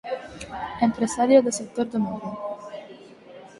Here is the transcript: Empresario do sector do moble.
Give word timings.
Empresario 0.87 1.43
do 1.45 1.51
sector 1.59 1.85
do 1.91 1.99
moble. 2.05 2.31